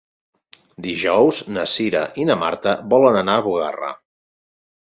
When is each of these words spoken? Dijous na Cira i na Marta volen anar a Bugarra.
Dijous 0.85 1.41
na 1.57 1.67
Cira 1.75 2.01
i 2.23 2.27
na 2.31 2.39
Marta 2.47 2.75
volen 2.97 3.21
anar 3.23 3.39
a 3.43 3.47
Bugarra. 3.51 3.95